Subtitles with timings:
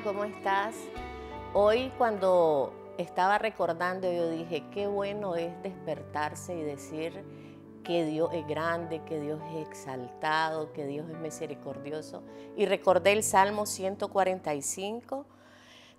[0.00, 0.74] ¿cómo estás?
[1.52, 7.22] Hoy cuando estaba recordando yo dije, qué bueno es despertarse y decir
[7.84, 12.22] que Dios es grande, que Dios es exaltado, que Dios es misericordioso.
[12.56, 15.26] Y recordé el Salmo 145.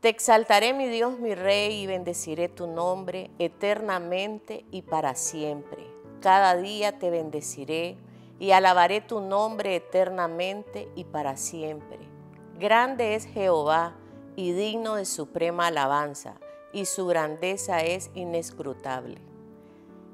[0.00, 5.86] Te exaltaré mi Dios, mi Rey, y bendeciré tu nombre eternamente y para siempre.
[6.20, 7.96] Cada día te bendeciré
[8.40, 12.15] y alabaré tu nombre eternamente y para siempre.
[12.58, 13.92] Grande es Jehová
[14.34, 16.36] y digno de suprema alabanza,
[16.72, 19.18] y su grandeza es inescrutable.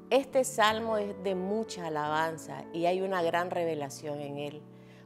[0.09, 4.61] Este salmo es de mucha alabanza y hay una gran revelación en él,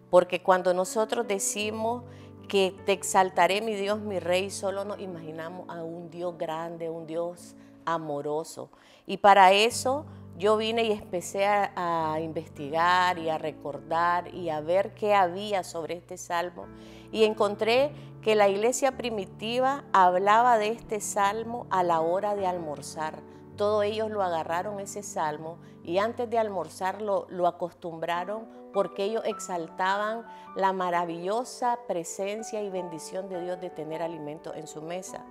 [0.09, 2.03] porque cuando nosotros decimos
[2.47, 7.05] que te exaltaré mi Dios, mi Rey, solo nos imaginamos a un Dios grande, un
[7.05, 8.71] Dios amoroso.
[9.05, 14.93] Y para eso yo vine y empecé a, investigar y a recordar y a ver
[14.93, 16.67] qué había sobre este salmo
[17.11, 17.91] y encontré
[18.21, 23.19] que la iglesia primitiva hablaba de este salmo a la hora de almorzar.
[23.55, 30.23] Todos ellos lo agarraron ese salmo y antes de almorzar lo, acostumbraron porque ellos exaltaban
[30.55, 35.25] la maravillosa presencia y bendición de Dios de tener alimento en su mesa.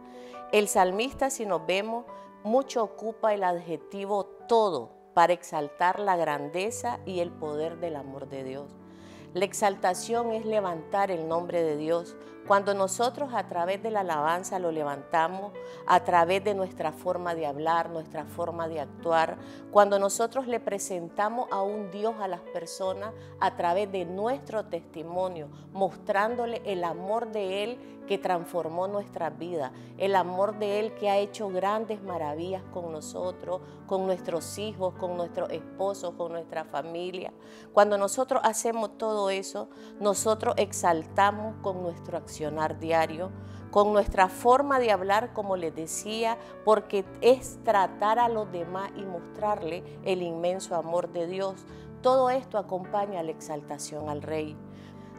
[0.50, 2.06] El salmista, si nos vemos,
[2.42, 8.44] mucho ocupa el adjetivo todo para exaltar la grandeza y el poder del amor de
[8.44, 8.76] Dios.
[9.32, 12.14] La exaltación es levantar el nombre de Dios.
[12.46, 15.52] Cuando nosotros a través de la alabanza lo levantamos,
[15.86, 19.36] a través de nuestra forma de hablar, nuestra forma de actuar,
[19.72, 25.48] cuando nosotros le presentamos a un Dios a las personas a través de nuestro testimonio,
[25.72, 31.18] mostrándole el amor de Él que transformó nuestra vida, el amor de Él que ha
[31.18, 37.32] hecho grandes maravillas con nosotros, con nuestros hijos, con nuestros esposos, con nuestra familia.
[37.72, 39.68] Cuando nosotros hacemos todo eso,
[40.00, 42.16] nosotros exaltamos con nuestro
[42.78, 43.30] diario,
[43.70, 49.02] con nuestra forma de hablar, como les decía, porque es tratar a los demás y
[49.02, 51.66] mostrarle el inmenso amor de Dios.
[52.02, 54.56] Todo esto acompaña a la exaltación al Rey.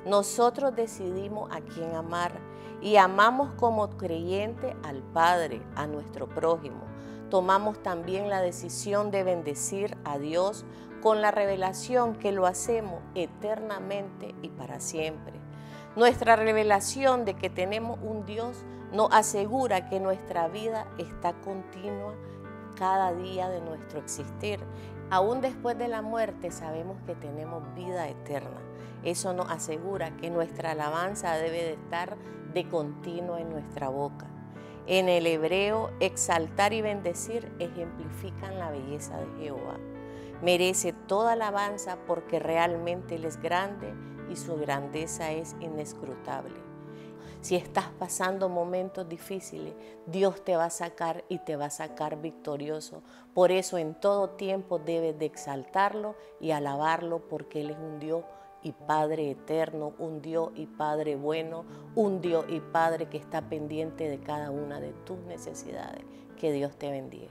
[0.06, 2.32] Nosotros decidimos a quién amar
[2.82, 6.82] y amamos como creyente al Padre, a nuestro prójimo.
[7.30, 10.66] Tomamos también la decisión de bendecir a Dios
[11.02, 15.37] con la revelación que lo hacemos eternamente y para siempre.
[15.98, 18.64] Nuestra revelación de que tenemos un Dios
[18.94, 22.14] nos asegura que nuestra vida está continua
[22.78, 24.60] cada día de nuestro existir.
[25.10, 28.62] Aún después de la muerte sabemos que tenemos vida eterna.
[29.04, 32.16] Eso nos asegura que nuestra alabanza debe de estar
[32.54, 34.28] de continuo en nuestra boca.
[34.86, 39.80] En el hebreo, exaltar y bendecir ejemplifican la belleza de Jehová.
[40.44, 43.96] Merece toda alabanza porque realmente Él es grande
[44.30, 46.68] y su grandeza es inescrutable.
[47.42, 49.74] Si estás pasando momentos difíciles,
[50.06, 53.04] Dios te va a sacar y te va a sacar victorioso.
[53.34, 58.24] Por eso en todo tiempo debes de exaltarlo y alabarlo porque Él es un Dios
[58.64, 61.64] y Padre eterno, un Dios y Padre bueno,
[61.96, 66.04] un Dios y Padre que está pendiente de cada una de tus necesidades.
[66.38, 67.30] Que Dios te bendiga.